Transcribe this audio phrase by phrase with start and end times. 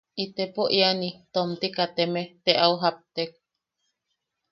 [0.23, 3.31] Itepo iani, tomti kateme, te au japtek.